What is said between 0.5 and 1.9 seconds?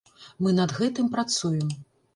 над гэтым працуем.